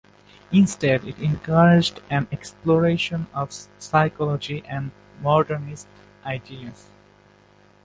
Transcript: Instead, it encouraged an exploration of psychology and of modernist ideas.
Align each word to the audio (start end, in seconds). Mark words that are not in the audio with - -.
Instead, 0.51 1.05
it 1.07 1.19
encouraged 1.19 2.01
an 2.09 2.27
exploration 2.31 3.27
of 3.35 3.51
psychology 3.77 4.63
and 4.67 4.87
of 4.89 5.21
modernist 5.21 5.87
ideas. 6.25 6.89